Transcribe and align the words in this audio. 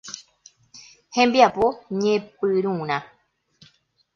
Hembiapo 1.15 1.65
ñepyrũrã. 2.01 2.97